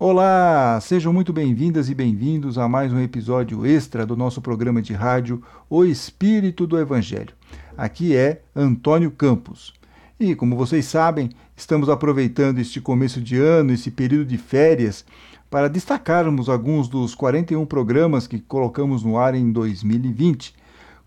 [0.00, 4.92] Olá, sejam muito bem-vindas e bem-vindos a mais um episódio extra do nosso programa de
[4.92, 7.34] rádio O Espírito do Evangelho.
[7.76, 9.74] Aqui é Antônio Campos.
[10.20, 15.04] E, como vocês sabem, estamos aproveitando este começo de ano, esse período de férias,
[15.50, 20.54] para destacarmos alguns dos 41 programas que colocamos no ar em 2020.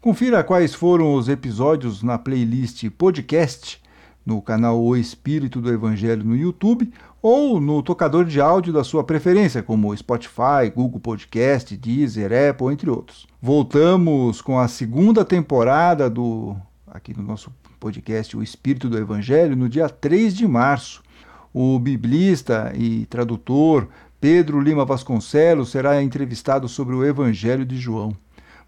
[0.02, 3.81] Confira quais foram os episódios na playlist podcast
[4.26, 9.04] no canal O Espírito do Evangelho no YouTube ou no tocador de áudio da sua
[9.04, 13.28] preferência, como Spotify, Google Podcast, Deezer, Apple, entre outros.
[13.42, 16.56] Voltamos com a segunda temporada do
[16.88, 21.02] aqui no nosso podcast O Espírito do Evangelho no dia 3 de março.
[21.54, 23.88] O biblista e tradutor
[24.20, 28.16] Pedro Lima Vasconcelos será entrevistado sobre o Evangelho de João.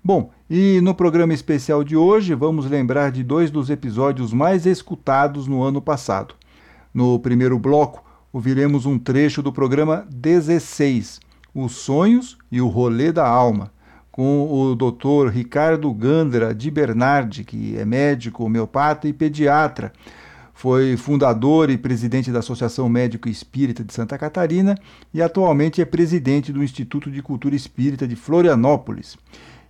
[0.06, 5.48] Bom, e no programa especial de hoje vamos lembrar de dois dos episódios mais escutados
[5.48, 6.36] no ano passado.
[6.94, 11.22] No primeiro bloco, ouviremos um trecho do programa 16,
[11.56, 13.72] Os Sonhos e o Rolê da Alma,
[14.12, 15.30] com o Dr.
[15.32, 19.94] Ricardo Gandra de Bernardi, que é médico, homeopata e pediatra.
[20.54, 24.78] Foi fundador e presidente da Associação Médico Espírita de Santa Catarina
[25.14, 29.18] e atualmente é presidente do Instituto de Cultura Espírita de Florianópolis.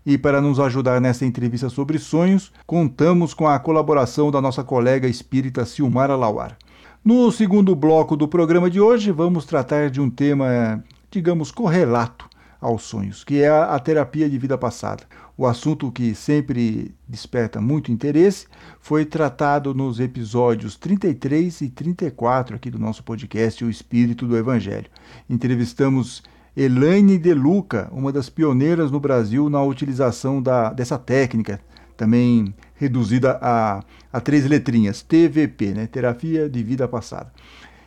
[0.06, 5.08] E para nos ajudar nessa entrevista sobre sonhos, contamos com a colaboração da nossa colega
[5.08, 6.58] espírita Silmara Lauar.
[7.04, 12.84] No segundo bloco do programa de hoje, vamos tratar de um tema, digamos, correlato aos
[12.84, 15.04] sonhos, que é a terapia de vida passada.
[15.38, 18.48] O assunto que sempre desperta muito interesse
[18.80, 24.90] foi tratado nos episódios 33 e 34 aqui do nosso podcast O Espírito do Evangelho.
[25.30, 26.24] Entrevistamos
[26.56, 31.60] Elaine De Luca, uma das pioneiras no Brasil na utilização da, dessa técnica,
[31.98, 35.88] também reduzida a, a três letrinhas, TVP, né?
[35.88, 37.32] Terapia de Vida Passada.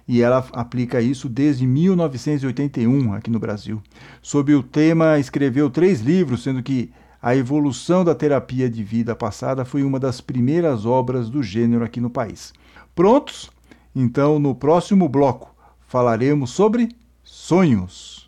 [0.08, 3.80] E ela aplica isso desde 1981 aqui no Brasil.
[4.20, 9.64] Sob o tema, escreveu três livros, sendo que A Evolução da Terapia de Vida Passada
[9.64, 12.52] foi uma das primeiras obras do gênero aqui no país.
[12.94, 13.50] Prontos?
[13.94, 15.54] Então, no próximo bloco,
[15.86, 16.88] falaremos sobre
[17.22, 18.25] sonhos.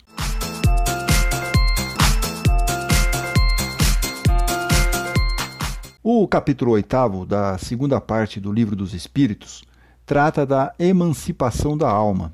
[6.01, 9.65] O capítulo oitavo da segunda parte do Livro dos Espíritos
[10.05, 12.33] trata da emancipação da alma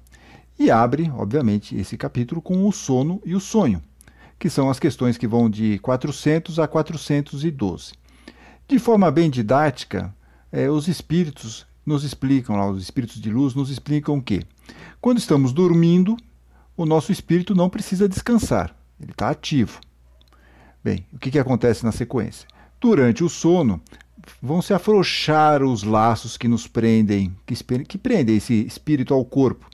[0.58, 3.82] e abre, obviamente, esse capítulo com o sono e o sonho,
[4.38, 7.94] que são as questões que vão de 400 a 412.
[8.68, 10.14] De forma bem didática,
[10.52, 14.44] é, os espíritos nos explicam, lá, os espíritos de luz nos explicam que,
[15.02, 16.16] quando estamos dormindo,
[16.78, 19.82] o nosso espírito não precisa descansar, ele está ativo.
[20.84, 22.48] Bem, o que, que acontece na sequência?
[22.86, 23.82] Durante o sono,
[24.40, 29.68] vão se afrouxar os laços que nos prendem, que, que prendem esse espírito ao corpo.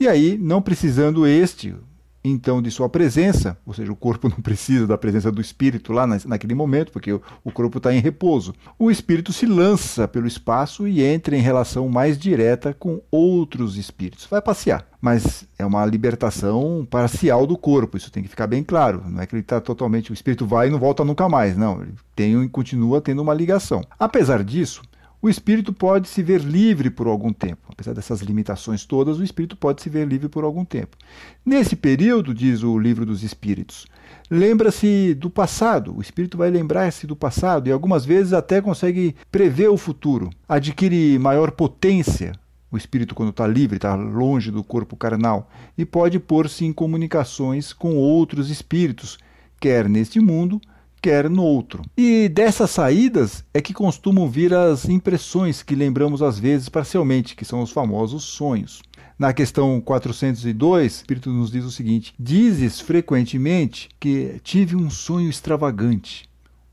[0.00, 1.76] E aí, não precisando este,
[2.24, 6.08] então de sua presença, ou seja, o corpo não precisa da presença do espírito lá
[6.08, 8.52] naquele momento, porque o, o corpo está em repouso.
[8.76, 14.26] O espírito se lança pelo espaço e entra em relação mais direta com outros espíritos.
[14.28, 19.02] Vai passear, mas é uma libertação parcial do corpo, isso tem que ficar bem claro.
[19.08, 21.82] Não é que ele está totalmente, o espírito vai e não volta nunca mais, não.
[21.82, 23.82] Ele tem, continua tendo uma ligação.
[23.98, 24.82] Apesar disso,
[25.22, 27.68] o espírito pode se ver livre por algum tempo.
[27.68, 30.96] Apesar dessas limitações todas, o espírito pode se ver livre por algum tempo.
[31.44, 33.86] Nesse período, diz o livro dos espíritos,
[34.30, 35.94] lembra-se do passado.
[35.94, 40.30] O espírito vai lembrar-se do passado e algumas vezes até consegue prever o futuro.
[40.48, 42.32] Adquire maior potência.
[42.70, 47.72] O espírito, quando está livre, está longe do corpo carnal, e pode pôr-se em comunicações
[47.72, 49.18] com outros espíritos,
[49.58, 50.60] quer neste mundo,
[51.02, 51.82] quer no outro.
[51.96, 57.44] E dessas saídas é que costumam vir as impressões que lembramos às vezes parcialmente, que
[57.44, 58.82] são os famosos sonhos.
[59.18, 65.28] Na questão 402, o Espírito nos diz o seguinte: Dizes frequentemente que tive um sonho
[65.28, 66.28] extravagante,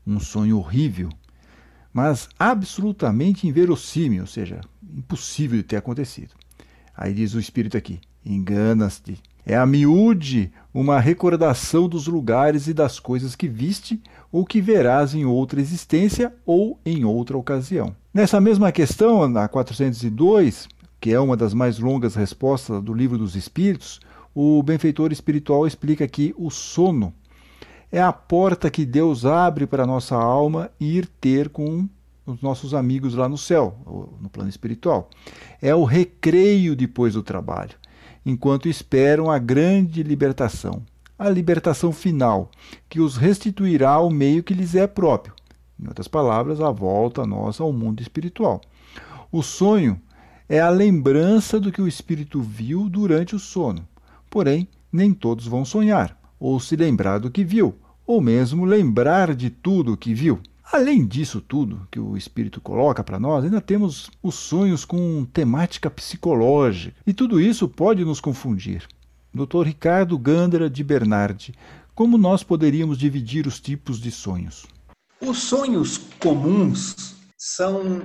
[0.06, 1.10] um sonho horrível,
[1.98, 4.60] mas absolutamente inverossímil, ou seja,
[4.96, 6.30] impossível de ter acontecido.
[6.96, 9.20] Aí diz o Espírito aqui: enganas-te.
[9.44, 14.00] É a miúde uma recordação dos lugares e das coisas que viste
[14.30, 17.96] ou que verás em outra existência ou em outra ocasião.
[18.14, 20.68] Nessa mesma questão, na 402,
[21.00, 23.98] que é uma das mais longas respostas do Livro dos Espíritos,
[24.32, 27.12] o benfeitor espiritual explica que o sono
[27.90, 31.88] é a porta que Deus abre para a nossa alma ir ter com
[32.26, 33.76] os nossos amigos lá no céu,
[34.20, 35.08] no plano espiritual.
[35.62, 37.76] É o recreio depois do trabalho,
[38.24, 40.82] enquanto esperam a grande libertação
[41.18, 42.48] a libertação final,
[42.88, 45.34] que os restituirá ao meio que lhes é próprio.
[45.78, 48.60] Em outras palavras, a volta nossa ao mundo espiritual.
[49.32, 50.00] O sonho
[50.48, 53.86] é a lembrança do que o espírito viu durante o sono,
[54.30, 57.74] porém nem todos vão sonhar, ou se lembrar do que viu,
[58.06, 60.40] ou mesmo lembrar de tudo o que viu.
[60.70, 65.90] Além disso tudo que o espírito coloca para nós, ainda temos os sonhos com temática
[65.90, 68.86] psicológica, e tudo isso pode nos confundir.
[69.32, 69.62] Dr.
[69.64, 71.54] Ricardo Gandra de Bernardi,
[71.94, 74.66] como nós poderíamos dividir os tipos de sonhos?
[75.20, 78.02] Os sonhos comuns são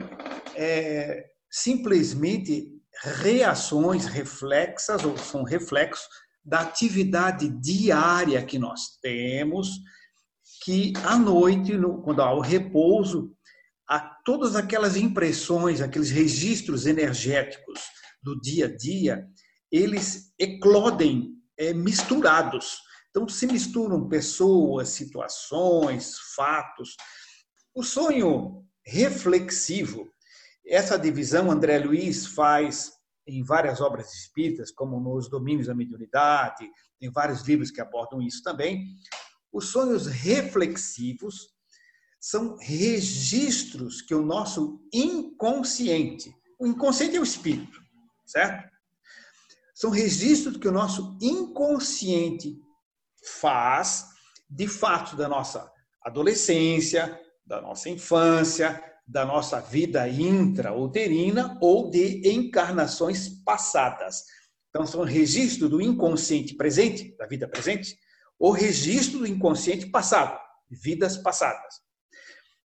[0.56, 2.70] é, simplesmente
[3.04, 6.08] reações reflexas, ou são reflexos
[6.44, 9.70] da atividade diária que nós temos,
[10.64, 13.36] que à noite, no, quando há o repouso,
[13.88, 17.82] há todas aquelas impressões, aqueles registros energéticos
[18.22, 19.28] do dia a dia,
[19.72, 22.78] eles eclodem é, misturados.
[23.10, 26.96] Então, se misturam pessoas, situações, fatos.
[27.76, 30.10] O sonho reflexivo,
[30.66, 32.93] essa divisão André Luiz faz
[33.26, 38.44] em várias obras espíritas, como nos Domínios da Mediunidade, tem vários livros que abordam isso
[38.44, 38.86] também.
[39.52, 41.54] Os sonhos reflexivos
[42.20, 47.82] são registros que o nosso inconsciente, o inconsciente é o espírito,
[48.26, 48.72] certo?
[49.76, 52.58] São registros que o nosso inconsciente
[53.42, 54.06] faz
[54.50, 55.70] de fato da nossa
[56.02, 64.24] adolescência, da nossa infância, da nossa vida intrauterina ou de encarnações passadas.
[64.70, 67.98] Então, são registros do inconsciente presente, da vida presente,
[68.40, 70.40] ou registro do inconsciente passado,
[70.70, 71.76] vidas passadas.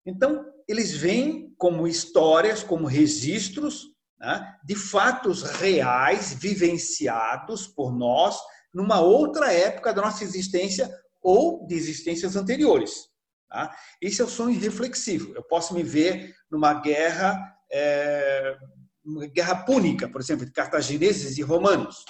[0.05, 3.87] Então, eles vêm como histórias, como registros
[4.19, 8.37] né, de fatos reais vivenciados por nós
[8.73, 10.89] numa outra época da nossa existência
[11.21, 13.09] ou de existências anteriores.
[13.49, 13.75] Tá?
[14.01, 15.33] Esse é o sonho reflexivo.
[15.35, 18.57] Eu posso me ver numa guerra, é,
[19.03, 22.03] uma guerra púnica, por exemplo, de cartagineses e romanos.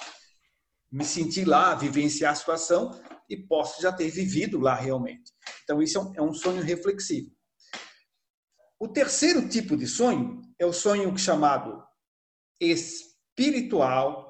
[0.90, 2.98] Me sentir lá, vivenciar a situação
[3.28, 5.32] e posso já ter vivido lá realmente.
[5.62, 7.30] Então, isso é um é sonho reflexivo.
[8.80, 11.84] O terceiro tipo de sonho é o sonho chamado
[12.60, 14.28] espiritual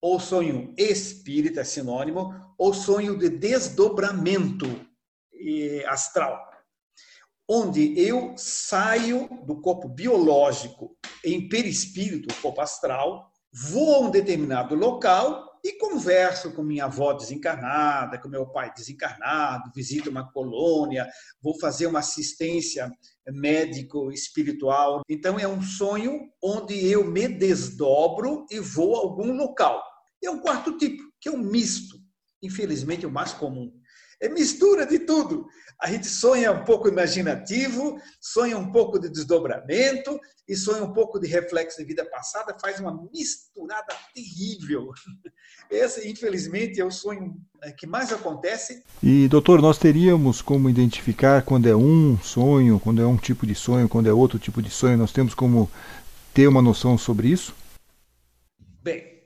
[0.00, 4.66] ou sonho espírita, é sinônimo, ou sonho de desdobramento
[5.86, 6.49] astral,
[7.52, 14.76] onde eu saio do corpo biológico em perispírito, o corpo astral, vou a um determinado
[14.76, 21.08] local e converso com minha avó desencarnada, com meu pai desencarnado, visito uma colônia,
[21.42, 22.88] vou fazer uma assistência
[23.26, 25.02] médico-espiritual.
[25.08, 29.82] Então, é um sonho onde eu me desdobro e vou a algum local.
[30.22, 31.96] É um quarto tipo, que é um misto.
[32.40, 33.72] Infelizmente, o mais comum.
[34.20, 35.46] É mistura de tudo.
[35.80, 41.18] A gente sonha um pouco imaginativo, sonha um pouco de desdobramento e sonha um pouco
[41.18, 44.90] de reflexo de vida passada, faz uma misturada terrível.
[45.70, 48.82] Esse, infelizmente, é o sonho é, que mais acontece.
[49.02, 53.54] E, doutor, nós teríamos como identificar quando é um sonho, quando é um tipo de
[53.54, 54.98] sonho, quando é outro tipo de sonho?
[54.98, 55.70] Nós temos como
[56.34, 57.54] ter uma noção sobre isso?
[58.82, 59.19] Bem,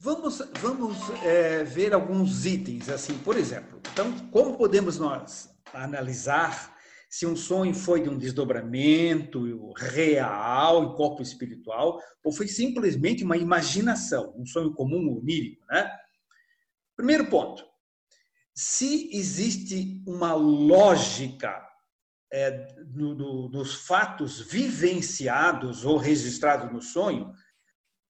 [0.00, 3.80] Vamos, vamos é, ver alguns itens, assim, por exemplo.
[3.92, 6.76] Então, como podemos nós analisar
[7.10, 13.36] se um sonho foi de um desdobramento real em corpo espiritual ou foi simplesmente uma
[13.36, 15.90] imaginação, um sonho comum onírico, né?
[16.94, 17.64] Primeiro ponto,
[18.54, 21.66] se existe uma lógica
[22.32, 22.50] é,
[22.84, 27.32] do, do, dos fatos vivenciados ou registrados no sonho,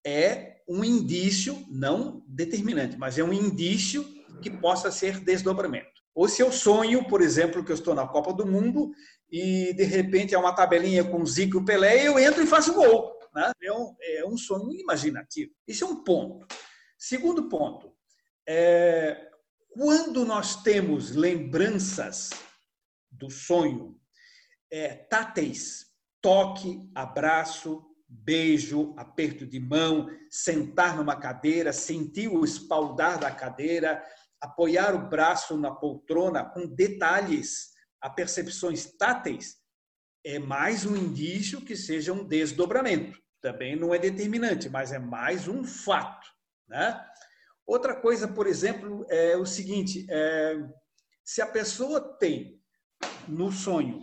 [0.05, 4.05] é um indício, não determinante, mas é um indício
[4.43, 5.99] que possa ser desdobramento.
[6.15, 8.91] Ou se eu sonho, por exemplo, que eu estou na Copa do Mundo
[9.31, 13.19] e de repente é uma tabelinha com Zico e Pelé, eu entro e faço gol.
[13.35, 13.51] Né?
[13.63, 15.53] É, um, é um sonho imaginativo.
[15.67, 16.47] Isso é um ponto.
[16.99, 17.93] Segundo ponto,
[18.47, 19.31] é,
[19.71, 22.31] quando nós temos lembranças
[23.11, 23.97] do sonho,
[24.71, 25.87] é, táteis,
[26.21, 34.03] toque, abraço, beijo, aperto de mão, sentar numa cadeira, sentir o espaldar da cadeira,
[34.41, 39.57] apoiar o braço na poltrona com detalhes, a percepções táteis,
[40.25, 43.19] é mais um indício que seja um desdobramento.
[43.41, 46.27] Também não é determinante, mas é mais um fato.
[46.67, 47.01] Né?
[47.67, 50.57] Outra coisa, por exemplo, é o seguinte: é,
[51.25, 52.61] se a pessoa tem
[53.29, 54.03] no sonho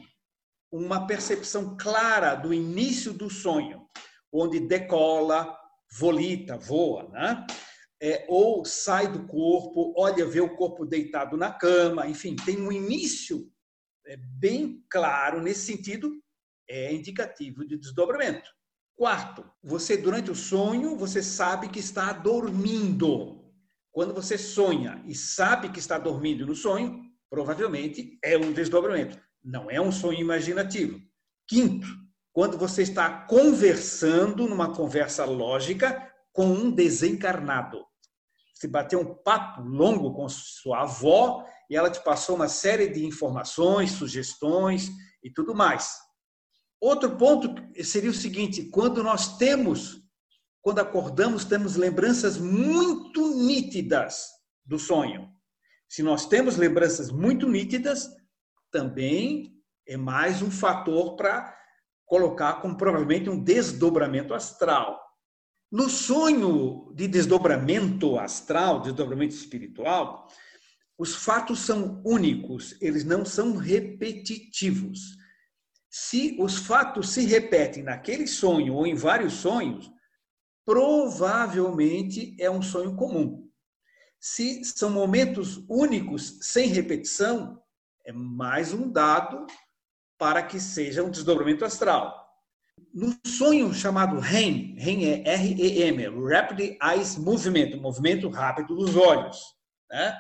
[0.72, 3.88] uma percepção clara do início do sonho,
[4.32, 5.58] onde decola,
[5.98, 7.46] volita, voa, né?
[8.02, 12.72] É, ou sai do corpo, olha, vê o corpo deitado na cama, enfim, tem um
[12.72, 13.50] início
[14.06, 16.12] é, bem claro nesse sentido,
[16.70, 18.50] é indicativo de desdobramento.
[18.96, 23.44] Quarto, você durante o sonho, você sabe que está dormindo.
[23.92, 29.70] Quando você sonha e sabe que está dormindo no sonho, provavelmente é um desdobramento, não
[29.70, 31.00] é um sonho imaginativo.
[31.48, 31.88] Quinto,
[32.34, 37.86] quando você está conversando numa conversa lógica com um desencarnado.
[38.54, 43.06] Você bateu um papo longo com sua avó e ela te passou uma série de
[43.06, 44.90] informações, sugestões
[45.24, 45.94] e tudo mais.
[46.82, 50.02] Outro ponto seria o seguinte: quando nós temos,
[50.62, 54.28] quando acordamos, temos lembranças muito nítidas
[54.66, 55.30] do sonho.
[55.88, 58.10] Se nós temos lembranças muito nítidas,
[58.76, 61.58] também é mais um fator para
[62.06, 65.02] colocar como provavelmente um desdobramento astral.
[65.72, 70.28] No sonho de desdobramento astral, desdobramento espiritual,
[70.98, 75.16] os fatos são únicos, eles não são repetitivos.
[75.90, 79.90] Se os fatos se repetem naquele sonho ou em vários sonhos,
[80.66, 83.50] provavelmente é um sonho comum.
[84.20, 87.64] Se são momentos únicos, sem repetição,
[88.06, 89.48] é mais um dado
[90.18, 92.24] para que seja um desdobramento astral.
[92.94, 99.40] No sonho chamado REM, REM é R-E-M, Rapid Eyes Movement, movimento rápido dos olhos.
[99.90, 100.16] Né?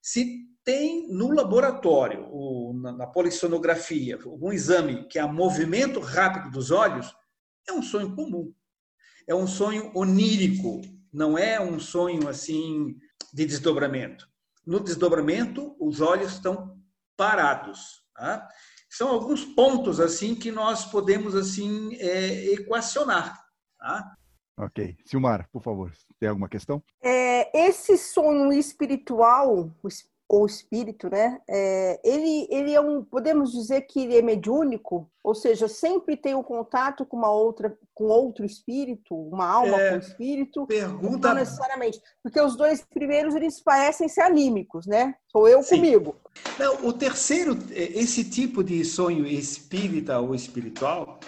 [0.00, 2.28] Se tem no laboratório,
[2.74, 7.14] na polissonografia, algum exame que é movimento rápido dos olhos,
[7.68, 8.52] é um sonho comum.
[9.28, 10.80] É um sonho onírico,
[11.12, 12.96] não é um sonho assim
[13.32, 14.28] de desdobramento.
[14.66, 16.79] No desdobramento, os olhos estão
[17.20, 18.02] parados.
[18.14, 18.48] Tá?
[18.88, 23.38] São alguns pontos assim que nós podemos assim é, equacionar.
[23.78, 24.14] Tá?
[24.58, 24.96] Ok.
[25.04, 26.82] Silmar, por favor, tem alguma questão?
[27.02, 29.70] É, esse sonho espiritual,
[30.30, 31.40] ou espírito, né?
[31.50, 36.36] É, ele, ele é um, podemos dizer que ele é mediúnico, ou seja, sempre tem
[36.36, 40.66] um contato com uma outra, com outro espírito, uma alma é, com espírito.
[40.68, 41.28] Pergunta.
[41.30, 45.16] Não necessariamente, porque os dois primeiros eles parecem ser anímicos, né?
[45.32, 45.76] Sou eu Sim.
[45.78, 46.14] comigo.
[46.56, 51.18] Não, o terceiro, esse tipo de sonho espírita ou espiritual,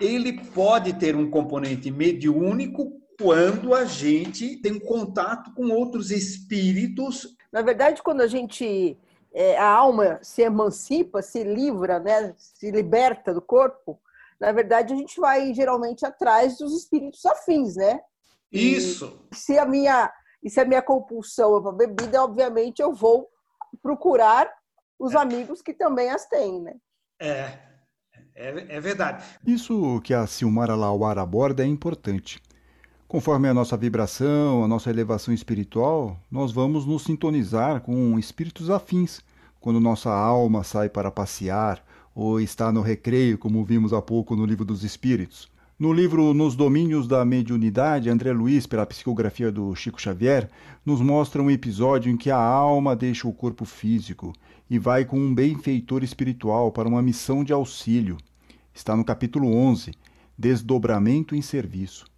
[0.00, 7.36] ele pode ter um componente mediúnico quando a gente tem contato com outros espíritos.
[7.52, 8.98] Na verdade, quando a gente
[9.32, 14.00] é, a alma se emancipa, se livra, né, se liberta do corpo,
[14.38, 18.00] na verdade a gente vai geralmente atrás dos espíritos afins, né?
[18.50, 19.26] Isso.
[19.32, 23.28] E se a minha e se a minha compulsão é para bebida, obviamente eu vou
[23.80, 24.52] procurar
[24.98, 25.18] os é.
[25.18, 26.74] amigos que também as têm, né?
[27.20, 27.58] É,
[28.34, 29.24] é, é verdade.
[29.46, 32.42] Isso que a Silmara Lauara aborda é importante.
[33.12, 39.20] Conforme a nossa vibração, a nossa elevação espiritual, nós vamos nos sintonizar com espíritos afins
[39.60, 44.46] quando nossa alma sai para passear ou está no recreio, como vimos há pouco no
[44.46, 45.46] Livro dos Espíritos.
[45.78, 50.48] No livro Nos Domínios da Mediunidade, André Luiz, pela psicografia do Chico Xavier,
[50.82, 54.32] nos mostra um episódio em que a alma deixa o corpo físico
[54.70, 58.16] e vai com um benfeitor espiritual para uma missão de auxílio.
[58.72, 59.92] Está no capítulo 11,
[60.38, 62.10] Desdobramento em Serviço.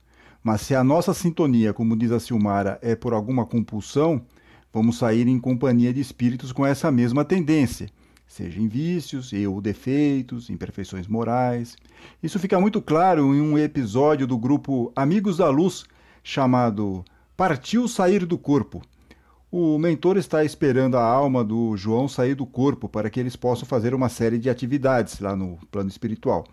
[0.44, 4.20] Mas se a nossa sintonia, como diz a Silmara, é por alguma compulsão,
[4.70, 7.88] vamos sair em companhia de espíritos com essa mesma tendência,
[8.26, 11.78] seja em vícios, ou defeitos, imperfeições morais.
[12.22, 15.86] Isso fica muito claro em um episódio do grupo Amigos da Luz,
[16.22, 17.02] chamado
[17.34, 18.82] Partiu Sair do Corpo.
[19.50, 23.66] O mentor está esperando a alma do João sair do corpo para que eles possam
[23.66, 26.44] fazer uma série de atividades lá no plano espiritual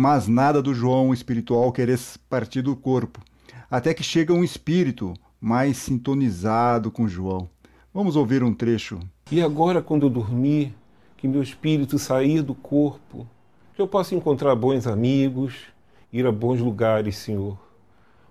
[0.00, 1.98] mas nada do João espiritual querer
[2.30, 3.20] partir do corpo,
[3.68, 7.50] até que chega um espírito mais sintonizado com João.
[7.92, 9.00] Vamos ouvir um trecho.
[9.28, 10.72] E agora, quando eu dormir,
[11.16, 13.26] que meu espírito sair do corpo,
[13.74, 15.64] que eu possa encontrar bons amigos,
[16.12, 17.58] ir a bons lugares, Senhor.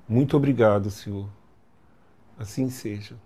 [0.08, 1.28] Muito obrigado, Senhor.
[2.40, 3.18] Assim seja.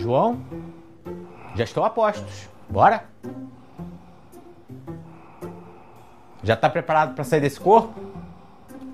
[0.00, 0.40] João,
[1.54, 2.48] já estou a postos.
[2.70, 3.04] Bora?
[6.42, 8.00] Já está preparado para sair desse corpo?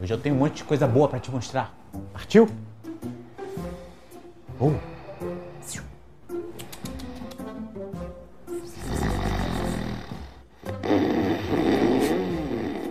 [0.02, 1.72] Hoje eu tenho um monte de coisa boa para te mostrar.
[2.12, 2.48] Partiu?
[4.58, 4.72] Oh.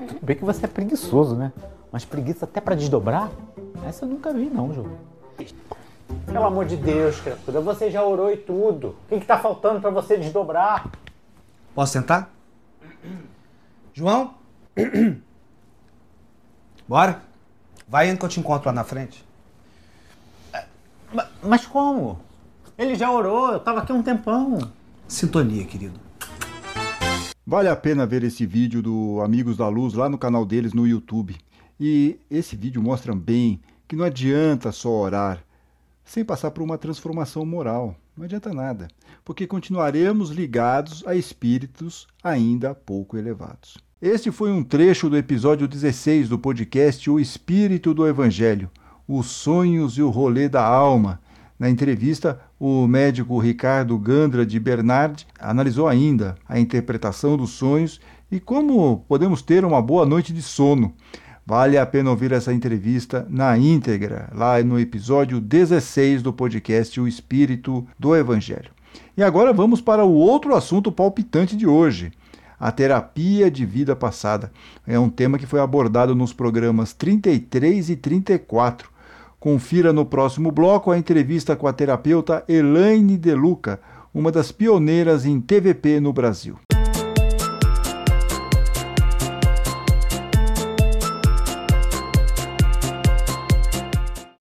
[0.07, 1.51] Tudo bem que você é preguiçoso, né?
[1.91, 3.29] Mas preguiça até para desdobrar?
[3.85, 4.89] Essa eu nunca vi não, João.
[6.25, 8.95] Pelo amor de Deus, criatura, você já orou e tudo.
[9.05, 10.91] O que está faltando para você desdobrar?
[11.73, 12.29] Posso sentar?
[13.93, 14.35] João?
[16.87, 17.21] Bora?
[17.87, 19.23] Vai indo que eu te encontro lá na frente.
[21.41, 22.19] Mas como?
[22.77, 24.59] Ele já orou, eu tava aqui um tempão.
[25.07, 25.99] Sintonia, querido.
[27.47, 30.87] Vale a pena ver esse vídeo do Amigos da Luz lá no canal deles no
[30.87, 31.37] YouTube.
[31.79, 35.44] E esse vídeo mostra bem que não adianta só orar
[36.05, 37.95] sem passar por uma transformação moral.
[38.15, 38.87] Não adianta nada,
[39.25, 43.77] porque continuaremos ligados a espíritos ainda pouco elevados.
[44.01, 48.69] Este foi um trecho do episódio 16 do podcast O Espírito do Evangelho,
[49.07, 51.19] os sonhos e o rolê da alma.
[51.57, 57.99] Na entrevista, o médico Ricardo Gandra de Bernard analisou ainda a interpretação dos sonhos
[58.31, 60.93] e como podemos ter uma boa noite de sono.
[61.47, 67.07] Vale a pena ouvir essa entrevista na íntegra, lá no episódio 16 do podcast O
[67.07, 68.71] Espírito do Evangelho.
[69.15, 72.11] E agora vamos para o outro assunto palpitante de hoje.
[72.59, 74.51] A terapia de vida passada.
[74.87, 78.89] É um tema que foi abordado nos programas 33 e 34.
[79.39, 83.79] Confira no próximo bloco a entrevista com a terapeuta Elaine Deluca,
[84.11, 86.57] uma das pioneiras em TVP no Brasil.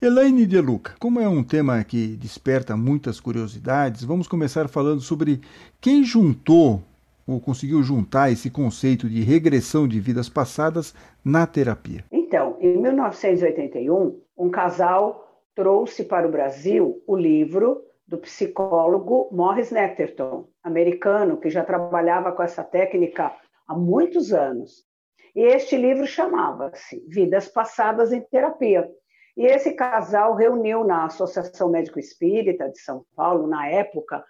[0.05, 5.41] Elaine De Luca, como é um tema que desperta muitas curiosidades, vamos começar falando sobre
[5.81, 6.83] quem juntou
[7.25, 10.93] ou conseguiu juntar esse conceito de regressão de vidas passadas
[11.23, 12.05] na terapia.
[12.11, 20.47] Então, em 1981, um casal trouxe para o Brasil o livro do psicólogo Morris Necterton,
[20.63, 23.31] americano, que já trabalhava com essa técnica
[23.67, 24.85] há muitos anos.
[25.35, 28.87] E este livro chamava-se Vidas Passadas em Terapia.
[29.37, 34.23] E esse casal reuniu na Associação Médico Espírita de São Paulo, na época,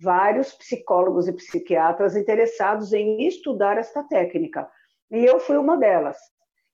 [0.00, 4.68] vários psicólogos e psiquiatras interessados em estudar esta técnica.
[5.10, 6.16] E eu fui uma delas.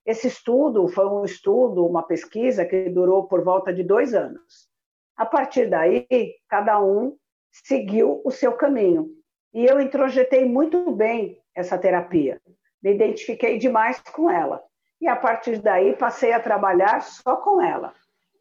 [0.05, 4.69] Esse estudo foi um estudo, uma pesquisa que durou por volta de dois anos.
[5.17, 6.07] A partir daí,
[6.47, 7.17] cada um
[7.51, 9.09] seguiu o seu caminho.
[9.51, 12.39] E eu introjetei muito bem essa terapia.
[12.81, 14.63] Me identifiquei demais com ela
[15.01, 17.93] e a partir daí passei a trabalhar só com ela.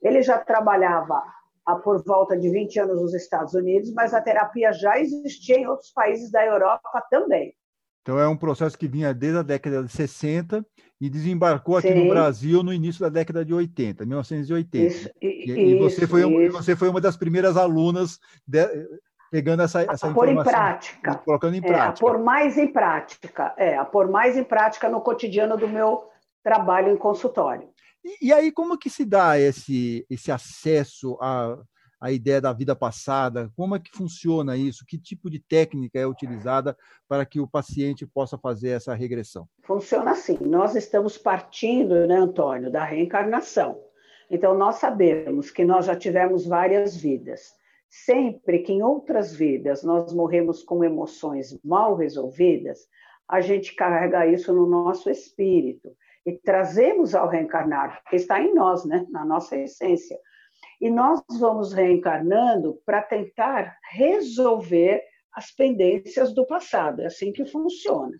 [0.02, 1.22] Ele já trabalhava
[1.64, 5.66] há por volta de 20 anos nos Estados Unidos, mas a terapia já existia em
[5.66, 7.54] outros países da Europa também.
[8.02, 10.64] Então é um processo que vinha desde a década de 60
[10.98, 12.04] e desembarcou aqui Sim.
[12.04, 14.86] no Brasil no início da década de 80, 1980.
[14.86, 18.66] Isso, e, e, isso, você, foi uma, você foi uma das primeiras alunas de,
[19.30, 21.16] pegando essa, essa a pôr em prática.
[21.16, 21.84] Colocando em prática.
[21.84, 23.54] É, a pôr mais em prática.
[23.58, 26.08] É, a pôr mais em prática no cotidiano do meu
[26.48, 27.68] trabalho em consultório.
[28.02, 31.58] E, e aí, como que se dá esse, esse acesso à,
[32.00, 33.50] à ideia da vida passada?
[33.54, 34.86] Como é que funciona isso?
[34.86, 36.74] Que tipo de técnica é utilizada
[37.06, 39.46] para que o paciente possa fazer essa regressão?
[39.62, 43.78] Funciona assim: nós estamos partindo, né, Antônio, da reencarnação.
[44.30, 47.52] Então, nós sabemos que nós já tivemos várias vidas.
[47.90, 52.86] Sempre que em outras vidas nós morremos com emoções mal resolvidas,
[53.26, 55.94] a gente carrega isso no nosso espírito
[56.28, 59.06] e trazemos ao reencarnar, porque está em nós, né?
[59.08, 60.18] na nossa essência.
[60.78, 68.12] E nós vamos reencarnando para tentar resolver as pendências do passado, é assim que funciona.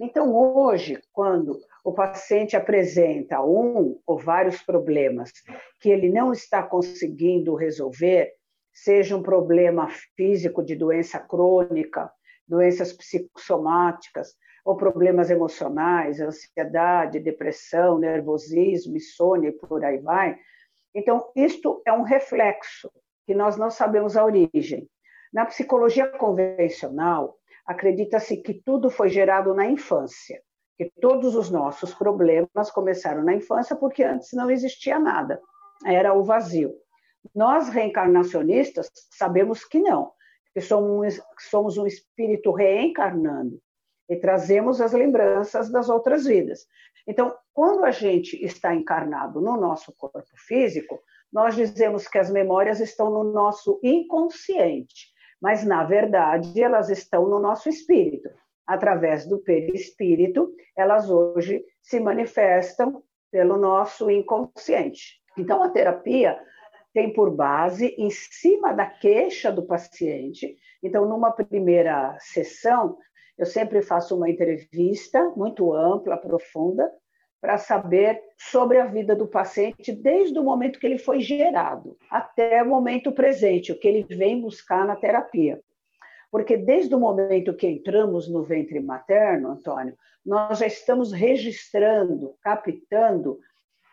[0.00, 5.32] Então, hoje, quando o paciente apresenta um ou vários problemas
[5.80, 8.32] que ele não está conseguindo resolver,
[8.72, 12.08] seja um problema físico de doença crônica,
[12.46, 14.36] doenças psicossomáticas,
[14.68, 20.38] ou problemas emocionais, ansiedade, depressão, nervosismo, insônia e por aí vai.
[20.94, 22.92] Então, isto é um reflexo
[23.26, 24.86] que nós não sabemos a origem.
[25.32, 30.38] Na psicologia convencional, acredita-se que tudo foi gerado na infância,
[30.76, 35.40] que todos os nossos problemas começaram na infância porque antes não existia nada,
[35.86, 36.74] era o vazio.
[37.34, 40.12] Nós reencarnacionistas sabemos que não,
[40.52, 43.58] que somos, somos um espírito reencarnando
[44.08, 46.66] e trazemos as lembranças das outras vidas.
[47.06, 51.00] Então, quando a gente está encarnado no nosso corpo físico,
[51.32, 55.08] nós dizemos que as memórias estão no nosso inconsciente,
[55.40, 58.28] mas na verdade elas estão no nosso espírito.
[58.66, 65.20] Através do perispírito, elas hoje se manifestam pelo nosso inconsciente.
[65.36, 66.38] Então, a terapia
[66.92, 70.56] tem por base em cima da queixa do paciente.
[70.82, 72.98] Então, numa primeira sessão,
[73.38, 76.90] eu sempre faço uma entrevista muito ampla, profunda,
[77.40, 82.60] para saber sobre a vida do paciente desde o momento que ele foi gerado até
[82.62, 85.60] o momento presente, o que ele vem buscar na terapia.
[86.32, 89.96] Porque desde o momento que entramos no ventre materno, Antônio,
[90.26, 93.38] nós já estamos registrando, captando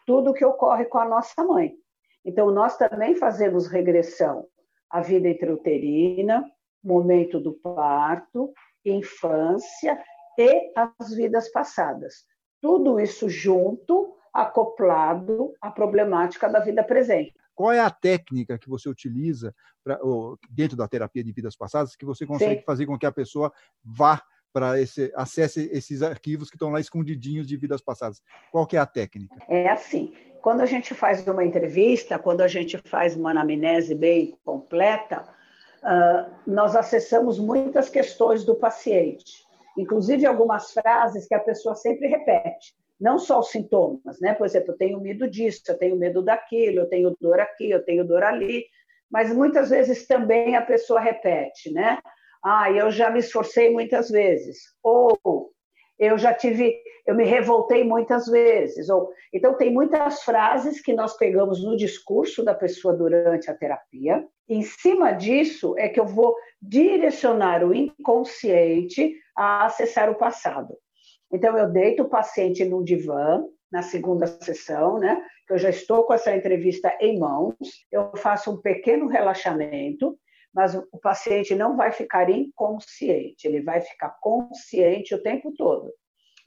[0.07, 1.75] tudo o que ocorre com a nossa mãe.
[2.25, 4.47] Então, nós também fazemos regressão
[4.89, 6.43] à vida intrauterina,
[6.83, 8.51] momento do parto,
[8.85, 9.99] infância
[10.37, 12.25] e as vidas passadas.
[12.61, 17.33] Tudo isso junto, acoplado à problemática da vida presente.
[17.53, 19.97] Qual é a técnica que você utiliza pra,
[20.49, 22.65] dentro da terapia de vidas passadas que você consegue Sim.
[22.65, 23.51] fazer com que a pessoa
[23.83, 24.21] vá
[24.51, 28.21] para esse acesse esses arquivos que estão lá escondidinhos de vidas passadas?
[28.51, 29.35] Qual que é a técnica?
[29.49, 34.37] É assim, quando a gente faz uma entrevista, quando a gente faz uma anamnese bem
[34.43, 35.27] completa,
[36.47, 39.43] nós acessamos muitas questões do paciente,
[39.77, 44.33] inclusive algumas frases que a pessoa sempre repete não só os sintomas, né?
[44.33, 47.83] Por exemplo, eu tenho medo disso, eu tenho medo daquilo, eu tenho dor aqui, eu
[47.83, 48.65] tenho dor ali,
[49.11, 51.99] mas muitas vezes também a pessoa repete, né?
[52.43, 55.51] Ah, eu já me esforcei muitas vezes, ou
[55.97, 61.17] eu já tive, eu me revoltei muitas vezes, ou então tem muitas frases que nós
[61.17, 64.25] pegamos no discurso da pessoa durante a terapia.
[64.47, 70.75] Em cima disso é que eu vou direcionar o inconsciente a acessar o passado.
[71.31, 75.21] Então, eu deito o paciente num divã, na segunda sessão, né?
[75.49, 77.55] Eu já estou com essa entrevista em mãos,
[77.91, 80.17] eu faço um pequeno relaxamento,
[80.55, 85.91] mas o paciente não vai ficar inconsciente, ele vai ficar consciente o tempo todo.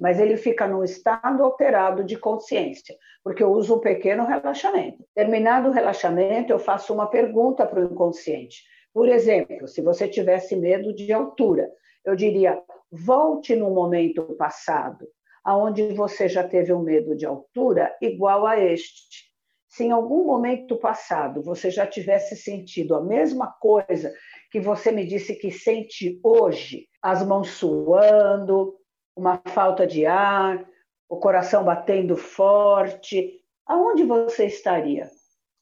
[0.01, 5.05] Mas ele fica num estado alterado de consciência, porque eu uso um pequeno relaxamento.
[5.15, 8.63] Terminado o relaxamento, eu faço uma pergunta para o inconsciente.
[8.95, 11.71] Por exemplo, se você tivesse medo de altura,
[12.03, 15.07] eu diria: volte no momento passado,
[15.45, 19.28] aonde você já teve um medo de altura igual a este.
[19.69, 24.13] Se em algum momento passado você já tivesse sentido a mesma coisa
[24.51, 28.75] que você me disse que sente hoje, as mãos suando,
[29.15, 30.67] uma falta de ar,
[31.09, 35.11] o coração batendo forte, aonde você estaria?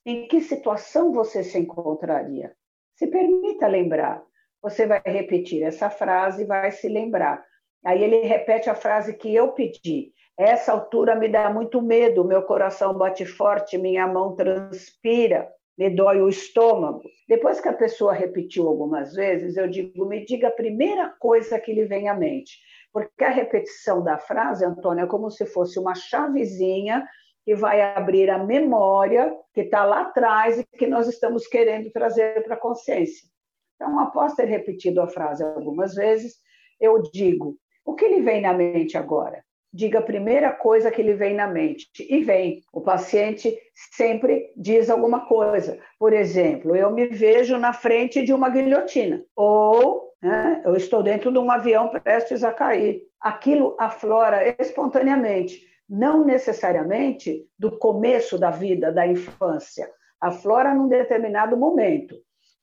[0.04, 2.54] Em que situação você se encontraria?
[2.94, 4.22] Se permita lembrar.
[4.62, 7.44] Você vai repetir essa frase e vai se lembrar.
[7.86, 10.12] Aí ele repete a frase que eu pedi.
[10.36, 16.20] Essa altura me dá muito medo, meu coração bate forte, minha mão transpira, me dói
[16.20, 17.02] o estômago.
[17.28, 21.72] Depois que a pessoa repetiu algumas vezes, eu digo, me diga a primeira coisa que
[21.72, 22.58] lhe vem à mente.
[22.92, 27.06] Porque a repetição da frase, Antônio, é como se fosse uma chavezinha
[27.44, 32.42] que vai abrir a memória que está lá atrás e que nós estamos querendo trazer
[32.42, 33.28] para a consciência.
[33.76, 36.34] Então, após ter repetido a frase algumas vezes,
[36.80, 39.44] eu digo: o que lhe vem na mente agora?
[39.72, 41.88] Diga a primeira coisa que lhe vem na mente.
[41.98, 42.62] E vem.
[42.72, 43.56] O paciente
[43.92, 45.78] sempre diz alguma coisa.
[45.98, 49.22] Por exemplo, eu me vejo na frente de uma guilhotina.
[49.36, 53.02] Ou né, eu estou dentro de um avião prestes a cair.
[53.20, 59.88] Aquilo aflora espontaneamente, não necessariamente do começo da vida, da infância.
[60.20, 62.16] Aflora num determinado momento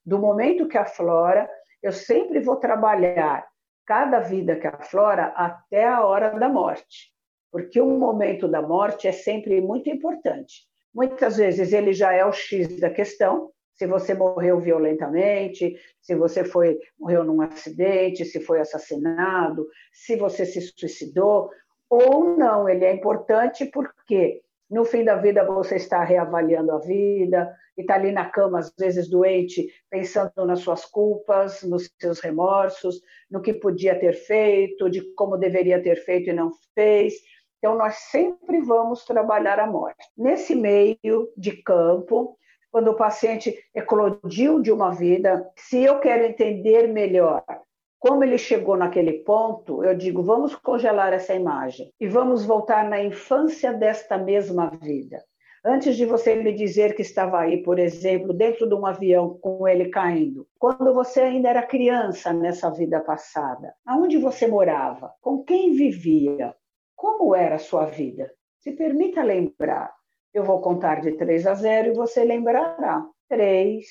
[0.05, 1.49] do momento que aflora,
[1.81, 3.45] eu sempre vou trabalhar
[3.85, 7.11] cada vida que aflora até a hora da morte,
[7.51, 10.63] porque o momento da morte é sempre muito importante.
[10.93, 16.43] Muitas vezes ele já é o X da questão, se você morreu violentamente, se você
[16.43, 21.49] foi morreu num acidente, se foi assassinado, se você se suicidou
[21.89, 24.41] ou não, ele é importante porque
[24.73, 28.73] no fim da vida você está reavaliando a vida e está ali na cama, às
[28.77, 35.01] vezes doente, pensando nas suas culpas, nos seus remorsos, no que podia ter feito, de
[35.13, 37.13] como deveria ter feito e não fez.
[37.59, 40.05] Então, nós sempre vamos trabalhar a morte.
[40.17, 42.35] Nesse meio de campo,
[42.71, 47.43] quando o paciente eclodiu de uma vida, se eu quero entender melhor
[48.03, 53.01] como ele chegou naquele ponto, eu digo, vamos congelar essa imagem e vamos voltar na
[53.01, 55.23] infância desta mesma vida.
[55.63, 59.65] Antes de você me dizer que estava aí, por exemplo, dentro de um avião com
[59.65, 65.13] ele caindo, quando você ainda era criança nessa vida passada, aonde você morava?
[65.21, 66.53] Com quem vivia?
[66.97, 68.29] Como era a sua vida?
[68.59, 69.93] Se permita lembrar.
[70.33, 73.07] Eu vou contar de 3 a 0 e você lembrará.
[73.29, 73.85] 3,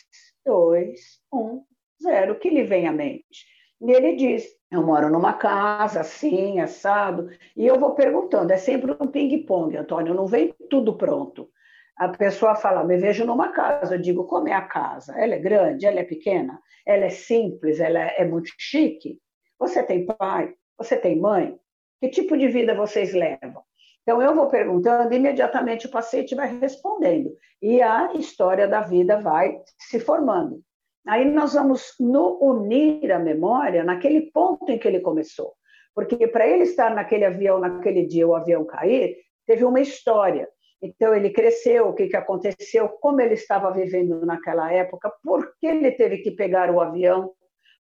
[0.45, 1.01] 2,
[1.33, 1.65] 1,
[2.03, 2.33] 0.
[2.35, 3.51] O que lhe vem à mente?
[3.83, 7.29] E ele diz: Eu moro numa casa assim, assado.
[7.57, 11.51] E eu vou perguntando, é sempre um ping-pong, Antônio, não vem tudo pronto.
[11.97, 13.97] A pessoa fala: Me vejo numa casa.
[13.97, 15.19] Eu digo: Como é a casa?
[15.19, 15.85] Ela é grande?
[15.85, 16.61] Ela é pequena?
[16.87, 17.81] Ela é simples?
[17.81, 19.19] Ela é muito chique?
[19.59, 20.55] Você tem pai?
[20.79, 21.59] Você tem mãe?
[22.01, 23.63] Que tipo de vida vocês levam?
[24.03, 27.31] Então, eu vou perguntando, imediatamente o paciente vai respondendo.
[27.61, 30.61] E a história da vida vai se formando.
[31.07, 35.55] Aí nós vamos no unir a memória naquele ponto em que ele começou.
[35.95, 40.49] Porque para ele estar naquele avião, naquele dia, o avião cair, teve uma história.
[40.81, 45.67] Então, ele cresceu, o que, que aconteceu, como ele estava vivendo naquela época, por que
[45.67, 47.33] ele teve que pegar o avião,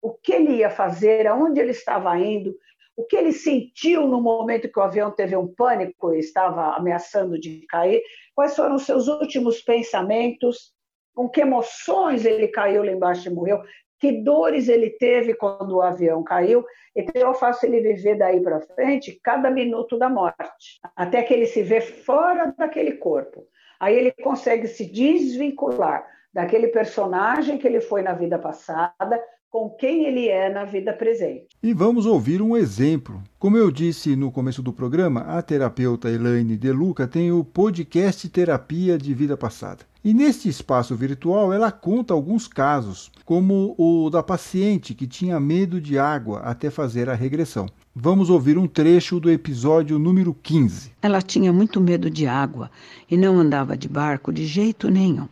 [0.01, 2.55] o que ele ia fazer, aonde ele estava indo,
[2.95, 7.39] o que ele sentiu no momento que o avião teve um pânico e estava ameaçando
[7.39, 8.03] de cair,
[8.35, 10.73] quais foram os seus últimos pensamentos,
[11.21, 13.61] com que emoções ele caiu lá embaixo e morreu,
[13.99, 16.65] que dores ele teve quando o avião caiu.
[16.95, 21.45] Então, eu faço ele viver daí para frente cada minuto da morte, até que ele
[21.45, 23.45] se vê fora daquele corpo.
[23.79, 30.05] Aí ele consegue se desvincular daquele personagem que ele foi na vida passada com quem
[30.05, 31.47] ele é na vida presente.
[31.61, 33.21] E vamos ouvir um exemplo.
[33.37, 38.29] Como eu disse no começo do programa, a terapeuta Elaine De Luca tem o podcast
[38.29, 39.79] Terapia de Vida Passada.
[40.03, 45.81] E neste espaço virtual ela conta alguns casos, como o da paciente que tinha medo
[45.81, 47.67] de água até fazer a regressão.
[47.93, 50.93] Vamos ouvir um trecho do episódio número 15.
[51.01, 52.71] Ela tinha muito medo de água
[53.09, 55.27] e não andava de barco de jeito nenhum.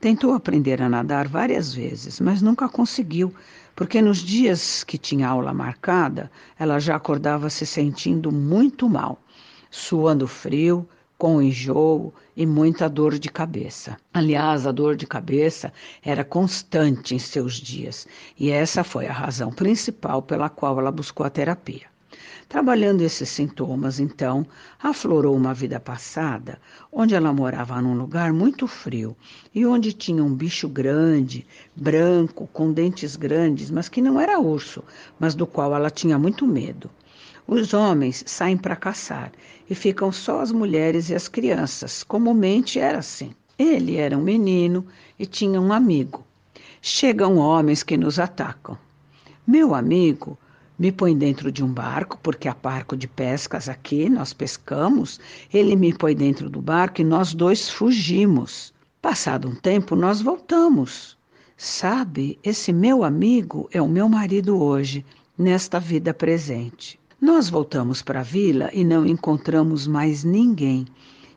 [0.00, 3.34] Tentou aprender a nadar várias vezes, mas nunca conseguiu,
[3.76, 9.20] porque nos dias que tinha aula marcada, ela já acordava se sentindo muito mal,
[9.70, 13.98] suando frio, com enjoo e muita dor de cabeça.
[14.14, 15.70] Aliás, a dor de cabeça
[16.02, 18.08] era constante em seus dias,
[18.38, 21.89] e essa foi a razão principal pela qual ela buscou a terapia.
[22.50, 24.44] Trabalhando esses sintomas, então,
[24.82, 26.58] aflorou uma vida passada,
[26.92, 29.16] onde ela morava num lugar muito frio
[29.54, 34.82] e onde tinha um bicho grande, branco, com dentes grandes, mas que não era urso,
[35.16, 36.90] mas do qual ela tinha muito medo.
[37.46, 39.30] Os homens saem para caçar
[39.70, 42.02] e ficam só as mulheres e as crianças.
[42.02, 43.30] Comumente era assim.
[43.56, 44.84] Ele era um menino
[45.16, 46.26] e tinha um amigo.
[46.82, 48.76] Chegam homens que nos atacam.
[49.46, 50.36] Meu amigo
[50.80, 55.20] me põe dentro de um barco, porque há barco de pescas aqui, nós pescamos.
[55.52, 58.72] Ele me põe dentro do barco e nós dois fugimos.
[59.02, 61.18] Passado um tempo, nós voltamos.
[61.54, 65.04] Sabe, esse meu amigo é o meu marido hoje,
[65.36, 66.98] nesta vida presente.
[67.20, 70.86] Nós voltamos para a vila e não encontramos mais ninguém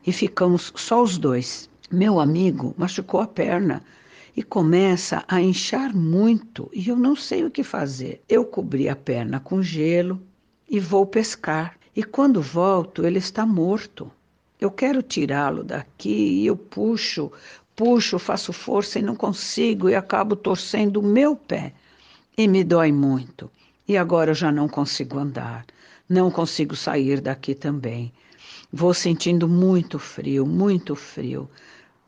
[0.06, 1.68] e ficamos só os dois.
[1.90, 3.82] Meu amigo machucou a perna
[4.36, 8.20] e começa a inchar muito e eu não sei o que fazer.
[8.28, 10.20] Eu cobri a perna com gelo
[10.68, 11.76] e vou pescar.
[11.94, 14.10] E quando volto, ele está morto.
[14.60, 17.30] Eu quero tirá-lo daqui e eu puxo,
[17.76, 21.72] puxo, faço força e não consigo e acabo torcendo o meu pé.
[22.36, 23.48] E me dói muito.
[23.86, 25.64] E agora eu já não consigo andar.
[26.08, 28.12] Não consigo sair daqui também.
[28.72, 31.48] Vou sentindo muito frio, muito frio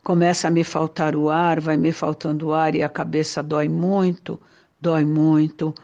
[0.07, 3.67] começa a me faltar o ar, vai me faltando o ar e a cabeça dói
[3.67, 4.39] muito,
[4.79, 5.75] dói muito,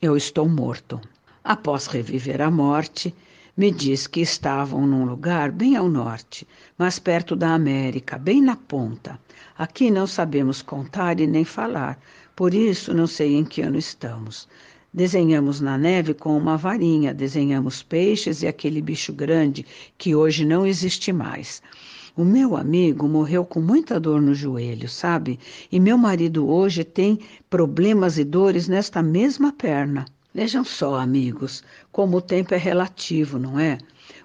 [0.00, 1.00] eu estou morto.
[1.42, 3.12] Após reviver a morte,
[3.56, 6.46] me diz que estavam num lugar bem ao norte,
[6.78, 9.18] mas perto da América, bem na ponta.
[9.58, 11.98] Aqui não sabemos contar e nem falar,
[12.36, 14.48] por isso não sei em que ano estamos.
[14.94, 19.66] Desenhamos na neve com uma varinha, desenhamos peixes e aquele bicho grande
[19.98, 21.60] que hoje não existe mais.
[22.14, 25.40] O meu amigo morreu com muita dor no joelho, sabe?
[25.70, 30.04] E meu marido hoje tem problemas e dores nesta mesma perna.
[30.34, 33.78] Vejam só, amigos, como o tempo é relativo, não é?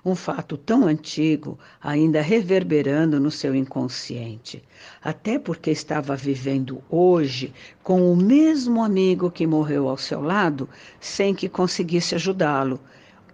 [0.04, 4.62] Um fato tão antigo ainda reverberando no seu inconsciente.
[5.02, 10.67] Até porque estava vivendo hoje com o mesmo amigo que morreu ao seu lado
[11.00, 12.82] sem que conseguisse ajudá-lo.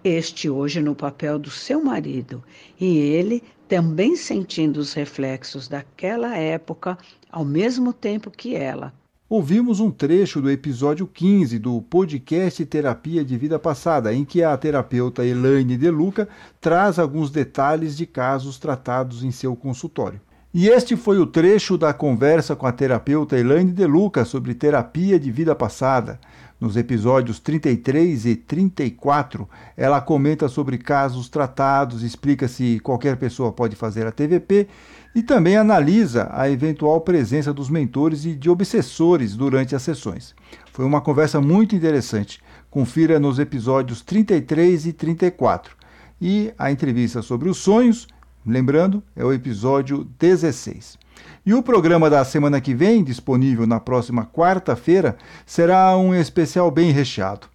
[0.04, 2.44] Este hoje no papel do seu marido
[2.78, 6.98] e ele também sentindo os reflexos daquela época
[7.32, 8.94] ao mesmo tempo que ela.
[9.30, 14.56] Ouvimos um trecho do episódio 15 do podcast Terapia de Vida Passada, em que a
[14.58, 16.28] terapeuta Elaine De Luca
[16.60, 20.20] traz alguns detalhes de casos tratados em seu consultório.
[20.54, 25.18] E este foi o trecho da conversa com a terapeuta Elaine De Luca sobre terapia
[25.18, 26.20] de vida passada.
[26.64, 33.76] Nos episódios 33 e 34, ela comenta sobre casos tratados, explica se qualquer pessoa pode
[33.76, 34.70] fazer a TVP
[35.14, 40.34] e também analisa a eventual presença dos mentores e de obsessores durante as sessões.
[40.72, 42.42] Foi uma conversa muito interessante.
[42.72, 45.76] Confira nos episódios 33 e 34.
[46.22, 48.08] E a entrevista sobre os sonhos,
[48.46, 51.03] lembrando, é o episódio 16.
[51.46, 56.92] E o programa da semana que vem, disponível na próxima quarta-feira, será um especial bem
[56.92, 57.48] recheado.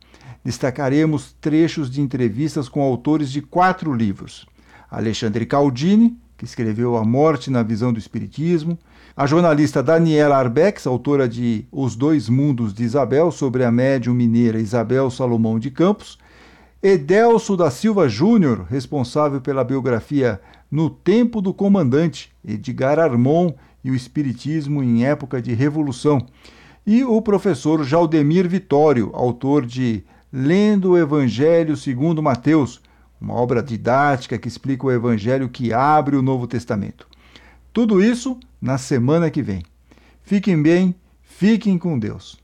[0.44, 4.46] Destacaremos trechos de entrevistas com autores de quatro livros:
[4.90, 8.78] Alexandre Caldini, que escreveu A Morte na Visão do Espiritismo,
[9.16, 14.60] a jornalista Daniela Arbex, autora de Os Dois Mundos de Isabel, sobre a médium mineira
[14.60, 16.18] Isabel Salomão de Campos,
[16.82, 23.94] Edelso da Silva Júnior, responsável pela biografia No Tempo do Comandante, Edgar Armon, e o
[23.94, 26.26] Espiritismo em Época de Revolução,
[26.86, 32.80] e o professor Jaldemir Vitório, autor de lendo o Evangelho segundo Mateus,
[33.20, 37.06] uma obra didática que explica o Evangelho que abre o Novo Testamento.
[37.72, 39.62] Tudo isso na semana que vem.
[40.22, 42.38] Fiquem bem, fiquem com Deus.